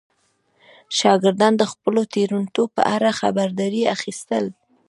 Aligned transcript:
شاګردان 0.97 1.53
د 1.57 1.63
خپلو 1.71 2.01
تېروتنو 2.13 2.63
په 2.75 2.81
اړه 2.95 3.09
خبرداری 3.21 3.81
اخیستل. 3.95 4.45